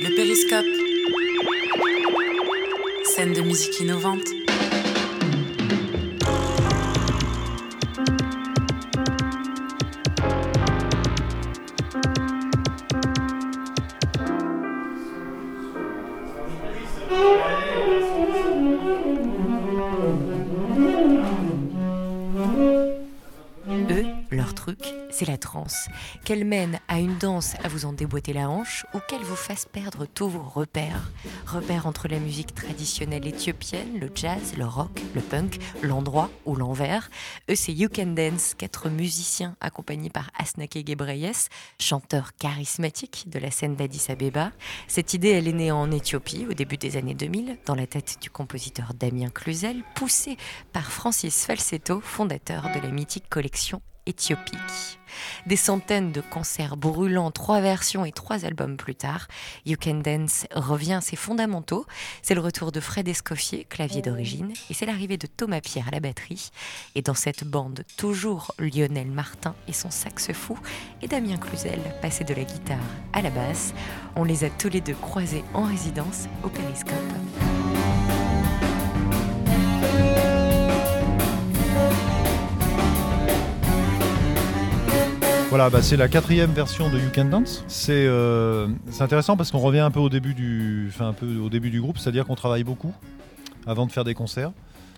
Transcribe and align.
Le 0.00 0.14
périscope. 0.14 0.64
Scène 3.04 3.32
de 3.32 3.40
musique 3.40 3.80
innovante. 3.80 4.28
C'est 25.10 25.26
la 25.26 25.38
transe. 25.38 25.88
Qu'elle 26.24 26.44
mène 26.44 26.80
à 26.88 26.98
une 26.98 27.16
danse 27.18 27.54
à 27.62 27.68
vous 27.68 27.84
en 27.84 27.92
déboîter 27.92 28.32
la 28.32 28.48
hanche 28.48 28.86
ou 28.94 28.98
qu'elle 29.08 29.22
vous 29.22 29.36
fasse 29.36 29.66
perdre 29.66 30.06
tous 30.06 30.28
vos 30.28 30.42
repères. 30.42 31.10
Repères 31.46 31.86
entre 31.86 32.08
la 32.08 32.18
musique 32.18 32.54
traditionnelle 32.54 33.26
éthiopienne, 33.26 33.98
le 33.98 34.10
jazz, 34.14 34.54
le 34.56 34.66
rock, 34.66 35.00
le 35.14 35.20
punk, 35.20 35.58
l'endroit 35.82 36.30
ou 36.44 36.54
l'envers. 36.56 37.10
Eux, 37.50 37.54
c'est 37.54 37.72
You 37.72 37.88
Can 37.94 38.14
Dance, 38.14 38.54
quatre 38.54 38.88
musiciens 38.88 39.56
accompagnés 39.60 40.10
par 40.10 40.30
Asnake 40.38 40.86
Gebreyes, 40.86 41.48
chanteur 41.80 42.34
charismatique 42.36 43.24
de 43.28 43.38
la 43.38 43.50
scène 43.50 43.76
d'Addis 43.76 44.06
Abeba. 44.08 44.52
Cette 44.86 45.14
idée, 45.14 45.30
elle 45.30 45.48
est 45.48 45.52
née 45.52 45.72
en 45.72 45.90
Éthiopie 45.90 46.46
au 46.48 46.54
début 46.54 46.76
des 46.76 46.96
années 46.96 47.14
2000, 47.14 47.58
dans 47.66 47.74
la 47.74 47.86
tête 47.86 48.18
du 48.20 48.30
compositeur 48.30 48.94
Damien 48.94 49.30
Cluzel, 49.30 49.82
poussé 49.94 50.36
par 50.72 50.90
Francis 50.90 51.46
Falsetto, 51.46 52.00
fondateur 52.00 52.64
de 52.74 52.80
la 52.80 52.90
mythique 52.90 53.28
collection 53.28 53.82
éthiopique. 54.08 54.98
Des 55.46 55.56
centaines 55.56 56.12
de 56.12 56.20
concerts 56.20 56.76
brûlants, 56.76 57.30
trois 57.30 57.60
versions 57.60 58.04
et 58.04 58.12
trois 58.12 58.44
albums 58.44 58.76
plus 58.76 58.94
tard, 58.94 59.26
You 59.66 59.76
Can 59.82 60.00
Dance 60.04 60.46
revient 60.54 60.94
à 60.94 61.00
ses 61.00 61.16
fondamentaux. 61.16 61.86
C'est 62.22 62.34
le 62.34 62.40
retour 62.40 62.72
de 62.72 62.80
Fred 62.80 63.08
Escoffier, 63.08 63.64
clavier 63.64 64.02
d'origine, 64.02 64.52
et 64.70 64.74
c'est 64.74 64.86
l'arrivée 64.86 65.16
de 65.16 65.26
Thomas 65.26 65.60
Pierre 65.60 65.88
à 65.88 65.92
la 65.92 66.00
batterie. 66.00 66.50
Et 66.94 67.02
dans 67.02 67.14
cette 67.14 67.44
bande, 67.44 67.84
toujours 67.96 68.52
Lionel 68.58 69.10
Martin 69.10 69.54
et 69.66 69.72
son 69.72 69.90
saxe 69.90 70.32
fou, 70.32 70.58
et 71.02 71.08
Damien 71.08 71.36
Cluzel, 71.36 71.80
passé 72.02 72.24
de 72.24 72.34
la 72.34 72.44
guitare 72.44 72.78
à 73.12 73.22
la 73.22 73.30
basse. 73.30 73.74
On 74.16 74.24
les 74.24 74.44
a 74.44 74.50
tous 74.50 74.68
les 74.68 74.80
deux 74.80 74.94
croisés 74.94 75.44
en 75.54 75.64
résidence 75.64 76.26
au 76.42 76.48
Périscope. 76.48 76.92
Voilà, 85.48 85.70
bah, 85.70 85.80
c'est 85.80 85.96
la 85.96 86.08
quatrième 86.08 86.50
version 86.50 86.90
de 86.90 86.98
You 86.98 87.08
Can 87.14 87.24
Dance. 87.24 87.64
Euh, 87.88 88.68
c'est 88.90 89.02
intéressant 89.02 89.34
parce 89.34 89.50
qu'on 89.50 89.60
revient 89.60 89.78
un 89.78 89.90
peu 89.90 89.98
au 89.98 90.10
début 90.10 90.34
du, 90.34 90.90
groupe, 91.80 91.96
c'est-à-dire 91.96 92.26
qu'on 92.26 92.34
travaille 92.34 92.64
beaucoup 92.64 92.92
avant 93.66 93.86
de 93.86 93.92
faire 93.92 94.04
des 94.04 94.12
concerts. 94.12 94.52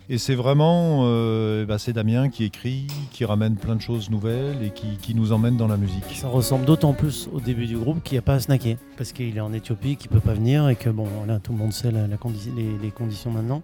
Et 0.09 0.17
c'est 0.17 0.35
vraiment, 0.35 1.03
euh, 1.05 1.65
bah, 1.65 1.77
Damien 1.93 2.27
qui 2.27 2.43
écrit, 2.43 2.87
qui 3.11 3.23
ramène 3.23 3.55
plein 3.55 3.77
de 3.77 3.81
choses 3.81 4.09
nouvelles 4.09 4.61
et 4.61 4.71
qui, 4.71 5.15
nous 5.15 5.31
emmène 5.31 5.55
dans 5.55 5.69
la 5.69 5.77
musique. 5.77 6.03
Ça 6.15 6.27
ressemble 6.27 6.65
d'autant 6.65 6.91
plus 6.91 7.29
au 7.31 7.39
début 7.39 7.65
du 7.65 7.77
groupe 7.77 8.03
qu'il 8.03 8.15
n'y 8.15 8.19
a 8.19 8.23
pas 8.23 8.33
à 8.33 8.39
snacker, 8.41 8.75
parce 8.97 9.13
qu'il 9.13 9.37
est 9.37 9.41
en 9.41 9.53
Éthiopie, 9.53 9.95
qu'il 9.95 10.11
ne 10.11 10.15
peut 10.15 10.27
pas 10.27 10.33
venir 10.33 10.67
et 10.67 10.75
que 10.75 10.89
bon, 10.89 11.07
là, 11.27 11.39
tout 11.39 11.53
le 11.53 11.59
monde 11.59 11.71
sait 11.71 11.91
les, 11.91 12.91
conditions 12.91 13.31
maintenant. 13.31 13.61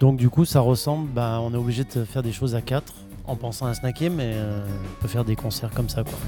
Donc 0.00 0.16
du 0.16 0.28
coup, 0.30 0.44
ça 0.44 0.58
ressemble, 0.58 1.08
bah, 1.12 1.38
on 1.40 1.54
est 1.54 1.56
obligé 1.56 1.84
de 1.84 2.04
faire 2.04 2.24
des 2.24 2.32
choses 2.32 2.56
à 2.56 2.60
quatre 2.60 2.92
en 3.26 3.36
pensant 3.36 3.66
à 3.66 3.74
snacker, 3.74 4.10
mais 4.10 4.32
euh, 4.34 4.66
on 4.66 5.02
peut 5.02 5.08
faire 5.08 5.24
des 5.24 5.36
concerts 5.36 5.70
comme 5.70 5.88
ça. 5.88 6.04
Quoi. 6.04 6.18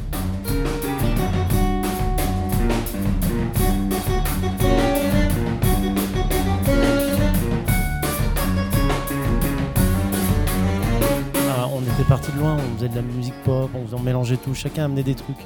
Ah, 11.51 11.69
on 11.73 11.83
était 11.83 12.05
parti 12.09 12.33
de 12.33 12.39
loin, 12.39 12.57
on 12.57 12.77
faisait 12.77 12.89
de 12.89 12.97
la 12.97 13.03
musique 13.03 13.35
pop, 13.45 13.71
on, 13.75 14.01
mélangeait 14.01 14.37
tout, 14.37 14.55
chacun 14.55 14.87
amenait 14.87 15.03
des 15.03 15.15
trucs. 15.15 15.37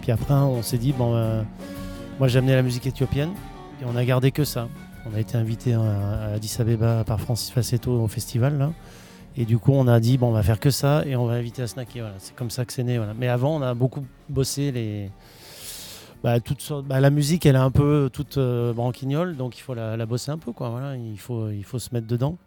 Puis 0.00 0.12
après, 0.12 0.34
on 0.34 0.62
s'est 0.62 0.78
dit, 0.78 0.92
bon, 0.92 1.14
euh, 1.14 1.42
moi 2.18 2.28
j'ai 2.28 2.38
amené 2.38 2.54
la 2.54 2.62
musique 2.62 2.86
éthiopienne, 2.86 3.30
et 3.80 3.84
on 3.84 3.96
a 3.96 4.04
gardé 4.04 4.32
que 4.32 4.44
ça. 4.44 4.68
On 5.08 5.14
a 5.14 5.20
été 5.20 5.38
invité 5.38 5.74
à 5.74 6.32
Addis 6.34 6.56
Abeba 6.58 7.04
par 7.04 7.20
Francis 7.20 7.50
Facetto 7.50 7.92
au 7.92 8.08
festival. 8.08 8.58
Là. 8.58 8.72
Et 9.38 9.44
du 9.44 9.58
coup, 9.58 9.72
on 9.72 9.86
a 9.86 10.00
dit, 10.00 10.16
bon, 10.16 10.28
on 10.28 10.32
va 10.32 10.42
faire 10.42 10.58
que 10.58 10.70
ça 10.70 11.04
et 11.04 11.14
on 11.14 11.26
va 11.26 11.34
inviter 11.34 11.62
à 11.62 11.66
snacker. 11.66 12.00
Voilà. 12.00 12.16
C'est 12.18 12.34
comme 12.34 12.50
ça 12.50 12.64
que 12.64 12.72
c'est 12.72 12.84
né. 12.84 12.98
Mais 13.18 13.28
avant, 13.28 13.56
on 13.56 13.62
a 13.62 13.74
beaucoup 13.74 14.04
bossé 14.28 14.72
les. 14.72 15.10
Bah, 16.24 16.40
toutes 16.40 16.62
sortes... 16.62 16.86
Bah, 16.86 17.00
la 17.00 17.10
musique, 17.10 17.44
elle 17.44 17.56
est 17.56 17.58
un 17.58 17.70
peu 17.70 18.08
toute 18.10 18.38
euh, 18.38 18.72
branquignole, 18.72 19.36
donc 19.36 19.58
il 19.58 19.60
faut 19.60 19.74
la, 19.74 20.06
bosser 20.06 20.30
un 20.30 20.38
peu. 20.38 20.52
Quoi. 20.52 20.70
Voilà. 20.70 20.96
Il, 20.96 21.18
faut, 21.18 21.50
il 21.50 21.64
faut 21.64 21.78
se 21.78 21.90
mettre 21.92 22.06
dedans. 22.06 22.38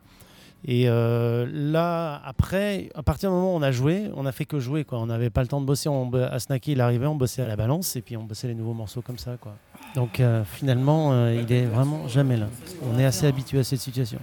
Et 0.66 0.90
euh, 0.90 1.48
là, 1.54 2.22
après, 2.26 2.90
à 2.96 3.04
partir 3.04 3.30
du 3.30 3.36
moment 3.36 3.54
où 3.54 3.58
on 3.58 3.62
a 3.62 3.72
joué, 3.72 4.10
on 4.16 4.26
a 4.26 4.32
fait 4.32 4.46
que 4.46 4.60
jouer. 4.60 4.84
Quoi. 4.84 4.98
On 4.98 5.06
n'avait 5.06 5.30
pas 5.30 5.42
le 5.42 5.48
temps 5.48 5.62
de 5.62 5.68
bosser. 5.68 5.90
À 5.90 6.40
snacker, 6.40 6.72
il 6.72 6.82
arrivait, 6.82 7.06
on 7.06 7.16
bossait 7.16 7.44
à 7.44 7.48
la 7.48 7.56
balance 7.56 7.96
et 7.96 8.02
puis 8.02 8.18
on 8.18 8.24
bossait 8.24 8.48
les 8.48 8.56
nouveaux 8.56 8.74
morceaux 8.74 9.04
comme 9.04 9.20
ça. 9.20 9.38
Quoi. 9.40 9.56
Donc 9.94 10.20
euh, 10.20 10.44
finalement, 10.44 11.30
il 11.30 11.50
est 11.54 11.66
vraiment 11.66 12.08
jamais 12.08 12.36
là. 12.36 12.48
On 12.92 12.98
est 12.98 13.06
assez 13.06 13.28
habitué 13.28 13.60
à 13.60 13.64
cette 13.64 13.80
situation. 13.80 14.20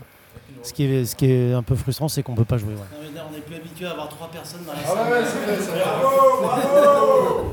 Ce 0.66 0.72
qui 0.72 0.82
est, 0.82 1.04
ce 1.04 1.14
qui 1.14 1.26
est 1.26 1.52
un 1.52 1.62
peu 1.62 1.76
frustrant, 1.76 2.08
c'est 2.08 2.24
qu'on 2.24 2.32
ne 2.32 2.38
peut 2.38 2.44
pas 2.44 2.58
jouer. 2.58 2.74
on 2.74 3.32
n'est 3.32 3.40
plus 3.40 3.54
habitué 3.54 3.86
à 3.86 3.92
avoir 3.92 4.08
trois 4.08 4.28
personnes 4.28 4.64
dans 4.66 4.72
la 4.72 4.80
ah 4.84 4.88
salle. 4.88 5.12
Ouais, 5.12 5.82
bravo, 6.50 7.52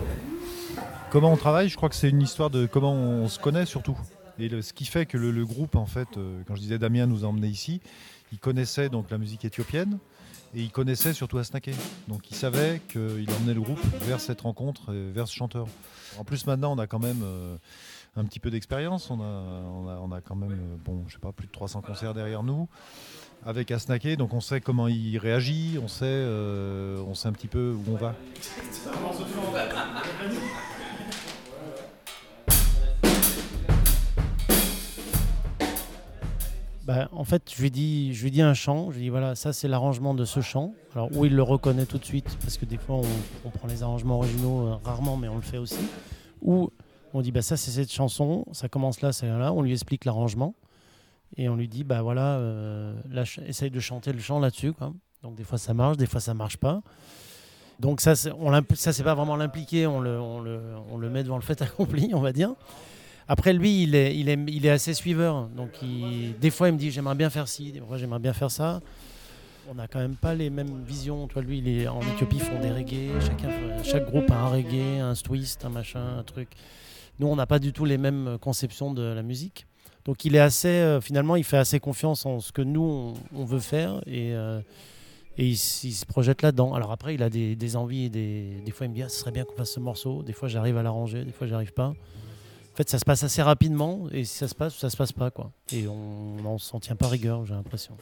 Comment 1.12 1.32
on 1.32 1.38
travaille 1.38 1.70
Je 1.70 1.76
crois 1.76 1.90
que 1.90 1.96
c'est 1.96 2.10
une 2.10 2.24
histoire 2.24 2.50
de 2.50 2.66
comment 2.66 2.94
on 2.94 3.28
se 3.28 3.38
connaît 3.38 3.68
surtout. 3.68 3.96
Et 4.40 4.50
ce 4.64 4.74
qui 4.74 4.86
fait 4.86 5.06
que 5.06 5.20
le, 5.20 5.46
groupe, 5.46 5.76
en 5.76 5.86
fait, 5.86 6.08
euh, 6.18 6.42
quand 6.48 6.56
je 6.56 6.62
disais 6.62 6.80
Damien 6.80 7.06
nous 7.06 7.24
a 7.24 7.28
emmenés 7.28 7.50
ici, 7.50 7.82
il 8.32 8.40
connaissait 8.40 8.90
donc 8.90 9.12
la 9.12 9.20
musique 9.20 9.46
éthiopienne 9.46 10.00
et 10.56 10.62
il 10.62 10.72
connaissait 10.72 11.14
surtout 11.14 11.38
Asnaké. 11.38 11.74
Donc 12.08 12.32
il 12.32 12.36
savait 12.36 12.82
qu'il 12.90 13.28
emmenait 13.40 13.54
le 13.54 13.62
groupe 13.62 13.80
vers 14.02 14.22
cette 14.22 14.42
rencontre, 14.42 14.92
vers 14.92 15.28
ce 15.28 15.36
chanteur. 15.36 15.68
En 16.18 16.24
plus 16.24 16.48
maintenant, 16.48 16.74
on 16.74 16.80
a 16.80 16.88
quand 16.88 16.98
même 16.98 17.22
euh, 17.24 17.58
un 18.16 18.26
petit 18.26 18.40
peu 18.40 18.52
d'expérience. 18.52 19.10
On 19.10 19.20
a, 19.22 20.22
quand 20.22 20.36
même, 20.36 20.52
euh, 20.52 20.78
bon, 20.84 21.04
je 21.08 21.14
sais 21.14 21.20
pas, 21.20 21.32
plus 21.32 21.48
de 21.48 21.52
300 21.52 21.82
concerts 21.82 22.14
derrière 22.14 22.44
nous 22.44 22.68
avec 23.46 23.72
Asnaké, 23.72 24.16
donc 24.16 24.34
on 24.34 24.40
sait 24.40 24.62
comment 24.62 24.88
il 24.88 25.18
réagit, 25.18 25.78
on 25.84 25.90
sait, 25.90 26.06
euh, 26.06 27.04
on 27.06 27.14
sait 27.14 27.28
un 27.28 27.34
petit 27.34 27.48
peu 27.48 27.74
où 27.74 27.92
on 27.92 27.98
va. 27.98 28.16
Bah, 36.86 37.08
en 37.14 37.24
fait, 37.24 37.50
je 37.56 37.62
lui 37.62 37.72
dis, 37.72 38.14
je 38.14 38.24
lui 38.24 38.32
dis 38.32 38.42
un 38.42 38.54
chant. 38.54 38.92
Je 38.92 38.98
lui 38.98 39.04
dis 39.04 39.10
voilà, 39.10 39.36
ça 39.36 39.54
c'est 39.54 39.70
l'arrangement 39.70 40.14
de 40.14 40.26
ce 40.26 40.42
chant. 40.42 40.74
Alors 40.94 41.10
où 41.16 41.26
il 41.26 41.34
le 41.34 41.44
reconnaît 41.44 41.86
tout 41.86 41.98
de 41.98 42.04
suite, 42.04 42.38
parce 42.42 42.58
que 42.58 42.66
des 42.66 42.78
fois 42.78 43.02
on, 43.46 43.50
prend 43.50 43.68
les 43.68 43.84
arrangements 43.84 44.18
originaux 44.18 44.68
euh, 44.68 44.76
rarement, 44.84 45.16
mais 45.16 45.30
on 45.30 45.36
le 45.36 45.42
fait 45.42 45.58
aussi. 45.58 45.80
Ou 46.42 46.72
on 47.14 47.22
dit 47.22 47.32
bah 47.32 47.42
ça 47.42 47.58
c'est 47.58 47.72
cette 47.72 47.92
chanson, 47.92 48.46
ça 48.52 48.68
commence 48.68 49.02
là, 49.02 49.12
c'est 49.12 49.28
là. 49.28 49.54
On 49.54 49.62
lui 49.62 49.72
explique 49.72 50.06
l'arrangement 50.06 50.56
et 51.38 51.48
on 51.50 51.56
lui 51.56 51.68
dit 51.68 51.84
bah 51.84 52.02
voilà, 52.02 52.38
euh, 52.38 52.94
essaye 53.48 53.72
de 53.72 53.80
chanter 53.80 54.12
le 54.12 54.20
chant 54.20 54.40
là-dessus. 54.40 54.74
Donc 55.22 55.36
des 55.36 55.44
fois 55.44 55.58
ça 55.58 55.74
marche, 55.74 55.98
des 55.98 56.08
fois 56.08 56.20
ça 56.20 56.34
marche 56.34 56.58
pas. 56.58 56.82
Donc 57.80 58.02
ça, 58.02 58.14
on 58.40 58.52
ça 58.76 58.94
c'est 58.94 59.04
pas 59.04 59.16
vraiment 59.16 59.36
l'impliquer, 59.36 59.88
on 59.88 60.00
le, 60.00 61.10
met 61.10 61.24
devant 61.24 61.38
le 61.38 61.42
fait 61.44 61.62
accompli, 61.62 62.12
on 62.14 62.22
va 62.22 62.34
dire. 62.34 62.54
Après 63.28 63.54
lui, 63.54 63.84
il 63.84 63.96
est, 63.96 64.70
assez 64.70 64.94
suiveur. 64.94 65.48
Donc 65.50 65.70
des 65.82 66.50
fois 66.50 66.70
il 66.70 66.74
me 66.74 66.78
dit 66.78 66.92
j'aimerais 66.92 67.16
bien 67.16 67.30
faire 67.30 67.48
ci, 67.48 67.72
des 67.72 67.80
fois 67.80 67.98
j'aimerais 67.98 68.20
bien 68.20 68.34
faire 68.34 68.52
ça. 68.52 68.82
On 69.70 69.76
n'a 69.76 69.88
quand 69.88 70.00
même 70.00 70.16
pas 70.16 70.36
les 70.36 70.50
mêmes 70.50 70.84
visions. 70.86 71.26
Toi, 71.28 71.42
lui, 71.42 71.60
il 71.60 71.70
est 71.70 71.88
en 71.88 72.02
Éthiopie, 72.02 72.36
ils 72.36 72.42
font 72.42 72.60
des 72.60 72.70
reggae. 72.70 73.18
Chacun, 73.22 73.50
chaque 73.82 74.06
groupe 74.12 74.30
a 74.30 74.36
un 74.36 74.48
reggae, 74.50 75.00
un 75.00 75.14
twist, 75.14 75.64
un 75.64 75.70
machin, 75.70 76.18
un 76.20 76.24
truc. 76.24 76.50
Nous, 77.20 77.28
on 77.28 77.36
n'a 77.36 77.46
pas 77.46 77.60
du 77.60 77.74
tout 77.74 77.86
les 77.86 77.98
mêmes 77.98 78.38
conceptions 78.42 78.94
de 78.94 79.04
la 79.04 79.24
musique. 79.24 79.68
Donc 80.06 80.26
il 80.26 80.36
est 80.36 80.40
assez, 80.40 80.68
euh, 80.68 81.00
finalement, 81.00 81.36
il 81.36 81.44
fait 81.44 81.58
assez 81.58 81.80
confiance 81.80 82.26
en 82.26 82.40
ce 82.40 82.52
que 82.52 82.62
nous, 82.62 83.14
on, 83.36 83.46
veut 83.46 83.60
faire 83.60 84.02
et, 84.06 84.34
euh, 84.34 84.60
et 85.38 85.48
il, 85.48 85.56
se 85.58 86.06
projette 86.06 86.42
là-dedans. 86.42 86.74
Alors 86.74 86.92
après, 86.92 87.16
il 87.16 87.24
a 87.24 87.30
des, 87.30 87.76
envies, 87.76 88.10
des, 88.10 88.62
des 88.66 88.72
fois 88.72 88.86
il 88.86 88.90
me 88.90 88.96
dit, 88.96 89.04
ah, 89.04 89.10
ce 89.10 89.20
serait 89.20 89.32
bien 89.32 89.46
qu'on 89.46 89.56
fasse 89.56 89.72
ce 89.72 89.80
morceau. 89.80 90.24
Des 90.24 90.34
fois, 90.34 90.50
j'arrive 90.50 90.78
à 90.78 90.84
l'arranger, 90.84 91.24
des 91.24 91.32
fois, 91.32 91.48
j'arrive 91.48 91.74
pas. 91.74 91.88
En 91.88 92.76
fait, 92.76 92.90
ça 92.90 93.00
se 93.00 93.06
passe 93.06 93.24
assez 93.24 93.42
rapidement 93.42 94.08
et 94.12 94.26
si 94.26 94.36
ça 94.36 94.48
se 94.48 94.56
passe, 94.56 94.76
ça 94.76 94.90
se 94.90 94.98
passe 94.98 95.12
pas. 95.12 95.32
quoi. 95.32 95.52
Et 95.72 95.88
on 95.88 96.54
ne 96.54 96.58
s'en 96.58 96.80
tient 96.80 96.96
pas 96.96 97.08
rigueur, 97.08 97.46
j'ai 97.46 97.54
l'impression. 97.54 97.96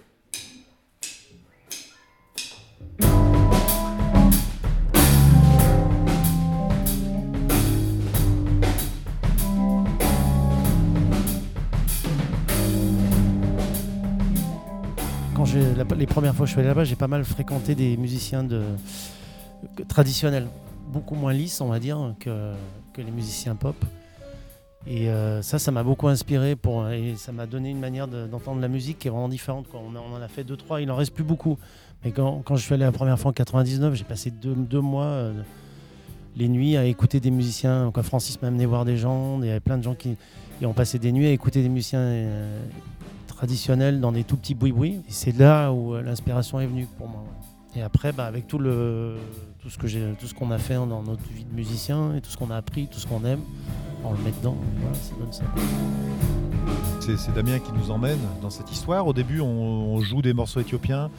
Les 15.58 16.08
premières 16.08 16.36
fois 16.36 16.46
que 16.46 16.48
je 16.48 16.54
suis 16.54 16.60
allé 16.60 16.68
là-bas, 16.68 16.84
j'ai 16.84 16.96
pas 16.96 17.08
mal 17.08 17.24
fréquenté 17.24 17.76
des 17.76 17.98
musiciens 17.98 18.48
traditionnels, 19.88 20.48
beaucoup 20.88 21.16
moins 21.16 21.34
lisses, 21.34 21.62
on 21.62 21.68
va 21.68 21.80
dire, 21.80 22.14
que, 22.20 22.54
les 22.98 23.12
musiciens 23.12 23.56
pop. 23.56 23.76
Et 24.88 25.10
euh, 25.10 25.42
ça, 25.42 25.60
ça 25.60 25.72
m'a 25.72 25.84
beaucoup 25.84 26.08
inspiré 26.08 26.56
pour, 26.56 26.88
et 26.90 27.16
ça 27.16 27.32
m'a 27.32 27.46
donné 27.46 27.70
une 27.70 27.80
manière 27.80 28.08
de- 28.08 28.26
d'entendre 28.26 28.62
la 28.62 28.68
musique 28.68 28.98
qui 29.00 29.08
est 29.08 29.12
vraiment 29.12 29.30
différente. 29.30 29.68
On, 29.74 29.96
en 29.96 30.22
a 30.22 30.28
fait 30.28 30.44
deux, 30.44 30.58
trois, 30.58 30.82
il 30.82 30.90
en 30.90 30.96
reste 30.96 31.14
plus 31.14 31.24
beaucoup. 31.24 31.58
Mais 32.04 32.12
quand, 32.12 32.44
je 32.50 32.62
suis 32.62 32.74
allé 32.74 32.84
la 32.84 32.92
première 32.92 33.20
fois 33.20 33.30
en 33.30 33.34
99, 33.34 33.94
j'ai 33.94 34.04
passé 34.04 34.32
deux, 34.32 34.82
mois, 34.82 35.04
euh, 35.06 35.34
les 36.36 36.48
nuits, 36.50 36.78
à 36.78 36.86
écouter 36.86 37.20
des 37.20 37.30
musiciens. 37.30 37.92
Francis 38.02 38.42
m'a 38.42 38.48
amené 38.48 38.66
voir 38.66 38.86
des 38.86 38.98
gens, 38.98 39.40
il 39.42 39.48
y 39.48 39.52
avait 39.52 39.60
plein 39.60 39.78
de 39.78 39.84
gens 39.84 39.94
qui 39.94 40.18
ont 40.64 40.74
passé 40.74 40.98
des 40.98 41.12
nuits 41.12 41.28
à 41.28 41.32
écouter 41.32 41.62
des 41.62 41.70
musiciens 41.70 42.00
euh, 42.00 42.60
traditionnels 43.42 44.00
dans 44.00 44.12
des 44.12 44.24
tout 44.24 44.38
petits 44.38 44.54
boui-boui. 44.54 44.90
Et 44.98 45.02
c'est 45.10 45.36
là 45.36 45.72
où 45.72 45.96
euh, 45.96 46.04
l'inspiration 46.04 46.60
est 46.60 46.68
venue 46.68 46.86
pour 47.00 47.08
moi. 47.08 47.24
Et 47.76 47.82
après, 47.82 48.12
bah, 48.12 48.28
avec 48.28 48.46
tout, 48.48 48.60
le, 48.60 49.16
tout 49.60 49.70
ce 49.72 49.80
que 49.80 49.88
j'ai- 49.88 50.14
tout 50.20 50.28
ce 50.28 50.36
qu'on 50.36 50.52
a 50.52 50.60
fait 50.60 50.76
dans 50.76 51.02
notre 51.02 51.24
vie 51.34 51.44
de 51.46 51.56
musicien 51.56 52.14
et 52.14 52.22
tout 52.22 52.30
ce 52.30 52.38
qu'on 52.38 52.52
a 52.52 52.56
appris, 52.56 52.88
tout 52.88 53.00
ce 53.00 53.08
qu'on 53.08 53.26
aime, 53.26 53.40
on 54.06 54.12
le 54.12 54.20
met 54.20 54.30
dedans. 54.32 54.56
Ça. 55.32 55.44
C'est 57.18 57.34
Damien 57.34 57.58
qui 57.58 57.72
nous 57.74 57.90
emmène 57.90 58.20
dans 58.44 58.52
cette 58.52 58.72
histoire. 58.72 59.08
Au 59.08 59.14
début, 59.14 59.42
on, 59.42 60.00
joue 60.02 60.22
des 60.22 60.34
morceaux 60.34 60.60
éthiopiens, 60.60 61.10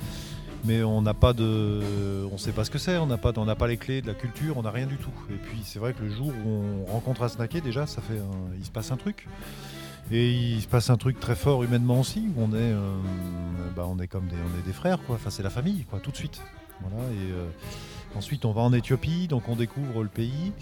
mais 0.64 0.84
on 0.84 1.02
n'a 1.02 1.14
pas 1.14 1.32
de, 1.32 1.80
on 2.32 2.38
sait 2.38 2.52
pas 2.52 2.62
ce 2.64 2.70
que 2.70 2.78
c'est. 2.78 2.98
On 2.98 3.06
n'a 3.06 3.18
pas, 3.18 3.32
pas 3.32 3.66
les 3.66 3.78
clés 3.78 4.00
de 4.00 4.06
la 4.06 4.14
culture. 4.14 4.56
On 4.58 4.62
n'a 4.62 4.70
rien 4.70 4.86
du 4.86 4.96
tout. 4.96 5.10
Et 5.28 5.38
puis 5.38 5.58
c'est 5.64 5.80
vrai 5.80 5.92
que 5.92 6.02
le 6.04 6.10
jour 6.10 6.28
où 6.28 6.62
on 6.88 6.92
rencontre 6.92 7.22
Asnaké, 7.24 7.60
déjà, 7.60 7.88
ça 7.88 8.00
fait, 8.00 8.18
un- 8.18 8.54
il 8.56 8.64
se 8.64 8.70
passe 8.70 8.92
un 8.92 8.96
truc. 8.96 9.26
Et 10.12 10.30
il 10.30 10.60
se 10.60 10.68
passe 10.68 10.90
un 10.90 10.98
truc 10.98 11.18
très 11.18 11.34
fort 11.34 11.64
humainement 11.64 12.00
aussi. 12.00 12.28
Où 12.36 12.42
on 12.42 12.50
est, 12.50 12.56
euh, 12.60 12.98
bah, 13.74 13.86
on 13.88 13.98
est 13.98 14.08
comme 14.08 14.26
des, 14.26 14.36
on 14.36 14.60
est 14.60 14.66
des 14.66 14.74
frères, 14.74 14.98
quoi. 15.06 15.16
Enfin, 15.16 15.30
c'est 15.30 15.42
la 15.42 15.50
famille, 15.50 15.84
quoi, 15.84 16.00
tout 16.00 16.10
de 16.10 16.16
suite. 16.16 16.40
Voilà. 16.82 17.02
Et 17.12 17.32
euh, 17.32 17.48
ensuite, 18.14 18.44
on 18.44 18.52
va 18.52 18.60
en 18.60 18.74
Éthiopie, 18.74 19.26
donc 19.26 19.48
on 19.48 19.56
découvre 19.56 20.02
le 20.02 20.10
pays. 20.10 20.52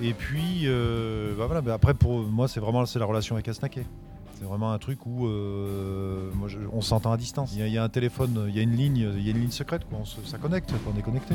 Et 0.00 0.14
puis, 0.14 0.62
euh, 0.64 1.34
bah 1.36 1.46
voilà, 1.46 1.74
après, 1.74 1.92
pour 1.92 2.20
moi, 2.20 2.48
c'est 2.48 2.60
vraiment 2.60 2.86
c'est 2.86 2.98
la 2.98 3.04
relation 3.04 3.34
avec 3.34 3.48
Asnaké. 3.48 3.84
C'est 4.38 4.46
vraiment 4.46 4.72
un 4.72 4.78
truc 4.78 5.04
où 5.04 5.28
moi, 5.28 6.48
on 6.72 6.80
s'entend 6.80 7.12
à 7.12 7.18
distance. 7.18 7.52
Il 7.54 7.68
y, 7.68 7.76
a, 7.76 7.84
un 7.84 7.88
téléphone, 7.90 8.46
il 8.48 8.56
y 8.56 8.60
a 8.60 8.62
une 8.62 8.74
ligne, 8.74 9.12
il 9.14 9.22
y 9.22 9.28
a 9.28 9.32
une 9.32 9.40
ligne 9.40 9.50
secrète, 9.50 9.82
quoi. 9.84 9.98
On 10.00 10.06
ça 10.06 10.38
connecte, 10.38 10.72
on 10.90 10.98
est 10.98 11.02
connecté. 11.02 11.34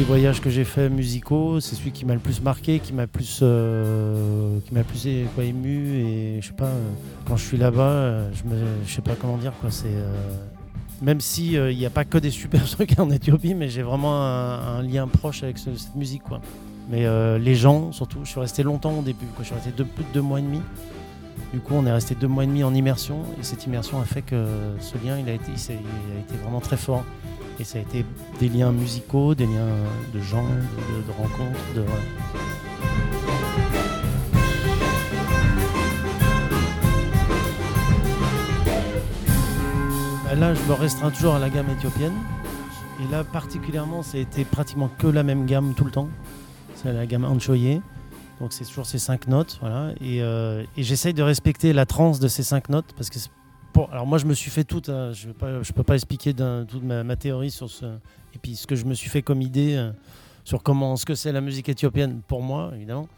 Des 0.00 0.06
voyages 0.06 0.40
que 0.40 0.48
j'ai 0.48 0.64
fait 0.64 0.88
musicaux, 0.88 1.60
c'est 1.60 1.76
celui 1.76 1.92
qui 1.92 2.06
m'a 2.06 2.14
le 2.14 2.20
plus 2.20 2.40
marqué, 2.40 2.78
qui 2.78 2.94
m'a 2.94 3.06
plus, 3.06 3.40
euh, 3.42 4.58
qui 4.64 4.72
m'a 4.72 4.82
plus 4.82 5.06
ému. 5.06 5.88
Et 5.98 6.38
je 6.40 6.46
sais 6.46 6.54
pas, 6.54 6.64
euh, 6.68 6.88
quand 7.26 7.36
je 7.36 7.44
suis 7.44 7.58
là-bas, 7.58 7.82
euh, 7.82 8.30
je 8.86 8.90
sais 8.94 9.02
pas 9.02 9.14
comment 9.14 9.36
dire 9.36 9.52
quoi. 9.60 9.70
C'est 9.70 9.92
même 11.02 11.20
si 11.20 11.52
il 11.52 11.76
n'y 11.76 11.84
a 11.84 11.90
pas 11.90 12.06
que 12.06 12.16
des 12.16 12.30
super 12.30 12.64
trucs 12.70 12.98
en 12.98 13.10
Éthiopie, 13.10 13.52
mais 13.54 13.68
j'ai 13.68 13.82
vraiment 13.82 14.22
un, 14.22 14.80
lien 14.82 15.06
proche 15.06 15.42
avec 15.42 15.58
ce- 15.58 15.76
cette 15.76 15.94
musique 15.96 16.22
quoi. 16.22 16.40
Mais 16.88 17.04
les 17.38 17.54
gens, 17.54 17.92
surtout, 17.92 18.20
je 18.24 18.30
suis 18.30 18.40
resté 18.40 18.62
longtemps 18.62 18.98
au 19.00 19.02
début. 19.02 19.26
Quoi. 19.36 19.40
Je 19.42 19.48
suis 19.48 19.54
resté 19.54 19.70
deux- 19.70 19.84
plus 19.84 20.04
de 20.04 20.12
deux 20.14 20.22
mois 20.22 20.38
et 20.38 20.42
demi. 20.42 20.62
Du 21.52 21.60
coup, 21.60 21.74
on 21.76 21.84
est 21.84 21.92
resté 21.92 22.14
deux 22.14 22.26
mois 22.26 22.44
et 22.44 22.46
demi 22.46 22.64
en 22.64 22.72
immersion, 22.72 23.18
et 23.38 23.42
cette 23.42 23.66
immersion 23.66 24.00
a 24.00 24.06
fait 24.06 24.22
que 24.22 24.46
ce 24.80 24.94
lien, 25.06 25.18
il 25.18 25.28
a 25.28 25.34
été 25.34 25.52
vraiment 26.42 26.60
très 26.60 26.78
fort. 26.78 27.04
Et 27.60 27.64
ça 27.64 27.78
a 27.78 27.82
été 27.82 28.06
des 28.38 28.48
liens 28.48 28.72
musicaux, 28.72 29.34
des 29.34 29.44
liens 29.44 29.68
de 30.14 30.20
gens, 30.20 30.42
de, 30.42 31.12
rencontres. 31.12 31.60
De, 31.74 31.84
Là, 40.40 40.54
je 40.54 40.62
me 40.62 40.72
restreins 40.72 41.10
toujours 41.10 41.34
à 41.34 41.38
la 41.38 41.50
gamme 41.50 41.68
éthiopienne. 41.68 42.14
Et 42.98 43.12
là, 43.12 43.24
particulièrement, 43.24 44.02
ça 44.02 44.16
a 44.16 44.20
été 44.22 44.46
pratiquement 44.46 44.88
que 44.96 45.06
la 45.06 45.22
même 45.22 45.44
gamme 45.44 45.74
tout 45.74 45.84
le 45.84 45.90
temps. 45.90 46.08
C'est 46.76 46.90
la 46.94 47.04
gamme 47.04 47.26
Anchoye. 47.26 47.82
Donc, 48.40 48.54
c'est 48.54 48.64
toujours 48.64 48.86
ces 48.86 48.98
cinq 48.98 49.28
notes. 49.28 49.58
Voilà. 49.60 49.92
Et, 50.00 50.22
euh, 50.22 50.64
et 50.78 50.82
j'essaye 50.82 51.12
de 51.12 51.22
respecter 51.22 51.74
la 51.74 51.84
transe 51.84 52.20
de 52.20 52.28
ces 52.28 52.42
cinq 52.42 52.70
notes 52.70 52.94
parce 52.96 53.10
que 53.10 53.18
Alors 53.92 54.06
moi 54.06 54.18
je 54.18 54.26
me 54.26 54.34
suis 54.34 54.50
fait 54.50 54.64
tout, 54.64 54.82
hein, 54.88 55.12
je 55.12 55.28
ne 55.28 55.72
peux 55.72 55.82
pas 55.82 55.94
expliquer 55.94 56.34
toute 56.34 56.82
ma, 56.82 57.16
théorie 57.16 57.50
sur 57.50 57.70
ce, 57.70 57.86
et 58.34 58.38
puis 58.40 58.56
ce 58.56 58.66
que 58.66 58.76
je 58.76 58.84
me 58.84 58.94
suis 58.94 59.08
fait 59.08 59.22
comme 59.22 59.42
idée 59.42 59.74
euh, 59.76 59.90
sur 60.44 60.62
comment, 60.62 60.96
ce 60.96 61.06
que 61.06 61.14
c'est 61.14 61.32
la 61.32 61.40
musique 61.40 61.68
éthiopienne 61.68 62.20
pour 62.26 62.42
moi 62.42 62.72
évidemment, 62.74 63.08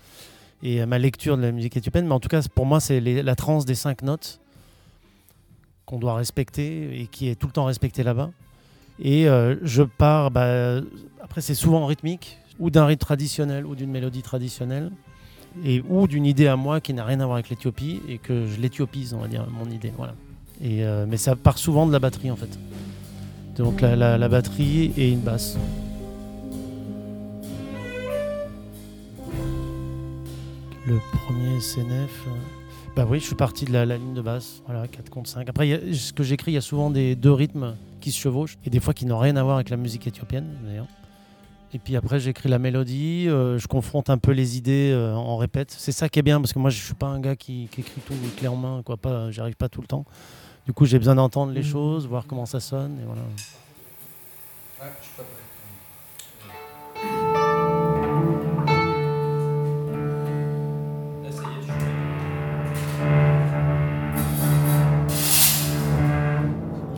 et 0.62 0.81
euh, 0.81 0.87
ma 0.87 0.99
lecture 0.99 1.37
de 1.37 1.43
la 1.43 1.52
musique 1.52 1.76
éthiopienne, 1.76 2.06
mais 2.06 2.14
en 2.14 2.20
tout 2.20 2.28
cas 2.28 2.43
pour 2.54 2.66
moi 2.66 2.81
c'est 2.81 3.00
la 3.00 3.34
transe 3.34 3.64
des 3.64 3.75
cinq 3.75 4.02
notes 4.02 4.40
qu'on 5.84 5.99
doit 5.99 6.14
respecter 6.14 7.00
et 7.00 7.06
qui 7.06 7.28
est 7.28 7.34
tout 7.34 7.49
le 7.49 7.52
temps 7.52 7.64
respectée 7.64 8.02
là-bas. 8.02 8.31
Et 8.99 9.28
euh, 9.28 9.56
je 9.62 9.82
pars, 9.82 10.31
bah, 10.31 10.81
après 11.20 11.40
c'est 11.40 11.54
souvent 11.54 11.82
en 11.82 11.87
rythmique, 11.87 12.38
ou 12.58 12.70
d'un 12.70 12.87
rythme 12.87 13.00
traditionnel, 13.00 13.66
ou 13.66 13.75
d'une 13.75 13.90
mélodie 13.90 14.22
traditionnelle, 14.22 14.93
et, 15.64 15.82
ou 15.88 16.06
d'une 16.06 16.26
idée 16.26 16.46
à 16.46 16.56
moi 16.56 16.81
qui 16.81 16.94
n'a 16.94 17.04
rien 17.04 17.20
à 17.20 17.25
voir 17.25 17.37
avec 17.37 17.49
l'Éthiopie, 17.49 18.00
et 18.08 18.19
que 18.19 18.46
je 18.46 18.60
l'éthiopise, 18.60 19.12
on 19.14 19.19
va 19.19 19.28
dire, 19.28 19.46
mon 19.50 19.69
idée. 19.70 19.93
Voilà. 19.96 20.14
Euh, 20.64 21.06
mais 21.09 21.17
ça 21.17 21.35
part 21.37 21.59
souvent 21.59 21.87
de 21.87 21.93
la 21.93 21.99
batterie 21.99 22.31
en 22.31 22.37
fait. 22.37 22.59
Donc 23.56 23.81
la, 23.81 24.29
batterie 24.29 24.93
et 24.97 25.11
une 25.11 25.20
basse. 25.20 25.59
Le 30.87 30.99
premier 31.12 31.59
CNF. 31.61 32.26
euh, 32.26 32.31
Bah 32.97 33.06
oui, 33.09 33.20
je 33.20 33.26
suis 33.26 33.35
parti 33.35 33.64
de 33.64 33.73
la, 33.73 33.85
ligne 33.85 34.14
de 34.14 34.23
basse, 34.23 34.62
voilà, 34.67 34.88
4 34.88 35.11
contre 35.11 35.29
5. 35.31 35.49
Après, 35.49 35.93
ce 35.93 36.12
que 36.12 36.23
j'écris, 36.23 36.53
il 36.53 36.55
y 36.55 36.59
a 36.59 36.62
souvent 36.62 36.91
des 36.91 37.14
deux 37.14 37.32
rythmes 37.32 37.76
qui 38.00 38.11
se 38.11 38.19
chevauchent, 38.19 38.59
et 38.64 38.70
des 38.70 38.81
fois 38.81 38.93
qui 38.94 39.06
n'ont 39.06 39.19
rien 39.19 39.37
à 39.37 39.43
voir 39.43 39.57
avec 39.57 39.71
la 39.71 39.76
musique 39.76 40.07
éthiopienne 40.07 40.47
d'ailleurs. 40.64 40.88
Et 41.75 41.78
puis 41.78 41.95
après, 41.97 42.21
j'écris 42.21 42.49
la 42.49 42.59
mélodie, 42.59 43.28
euh, 43.28 43.59
je 43.59 43.66
confronte 43.69 44.11
un 44.11 44.19
peu 44.19 44.33
les 44.33 44.59
idées 44.59 44.92
en 45.14 45.37
répète. 45.37 45.75
C'est 45.76 45.92
ça 45.92 46.09
qui 46.09 46.19
est 46.19 46.23
bien, 46.23 46.40
parce 46.40 46.52
que 46.52 46.59
moi, 46.59 46.71
je 46.71 46.83
suis 46.83 46.95
pas 46.95 47.07
un 47.07 47.21
gars 47.21 47.37
qui, 47.37 47.69
qui 47.71 47.83
écrit 47.83 48.00
tout 48.07 48.14
clé 48.37 48.49
en 48.49 48.57
main, 48.57 48.83
quoi, 48.85 48.97
pas, 48.97 49.31
j'arrive 49.31 49.57
pas 49.57 49.69
tout 49.69 49.83
le 49.83 49.87
temps. 49.87 50.04
Du 50.66 50.73
coup, 50.73 50.85
j'ai 50.87 50.99
besoin 50.99 51.16
d'entendre 51.16 51.52
les 51.52 51.62
choses, 51.64 52.07
voir 52.07 52.25
comment 52.26 52.47
ça 52.47 52.61
sonne, 52.61 52.99
et 53.00 53.04
voilà. 53.04 53.23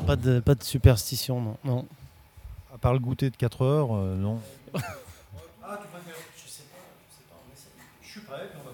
Pas 0.07 0.17
de, 0.17 0.41
pas 0.41 0.55
de 0.55 0.63
superstition, 0.63 1.41
non. 1.41 1.57
non. 1.65 1.87
À 2.75 2.79
part 2.79 2.93
le 2.93 2.99
goûter 2.99 3.31
de 3.31 3.37
4 3.37 3.63
heures, 3.63 3.95
euh, 3.95 4.15
non. 4.17 4.39
Ah, 4.75 4.81
tu 5.81 5.89
préfères 5.89 6.15
Je 6.37 6.51
sais 6.51 6.65
pas, 6.65 6.85
je 7.09 7.17
sais 7.17 7.25
pas, 7.31 7.37
on 7.41 7.53
essaie. 7.55 7.71
Je 8.03 8.11
suis 8.11 8.21
prêt, 8.21 8.51
on 8.61 8.69
va. 8.69 8.74